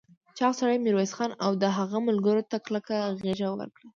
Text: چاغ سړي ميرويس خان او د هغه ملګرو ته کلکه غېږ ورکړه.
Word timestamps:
چاغ 0.37 0.51
سړي 0.59 0.77
ميرويس 0.85 1.11
خان 1.17 1.31
او 1.45 1.51
د 1.61 1.63
هغه 1.77 1.97
ملګرو 2.07 2.43
ته 2.51 2.57
کلکه 2.65 2.95
غېږ 3.21 3.39
ورکړه. 3.49 3.87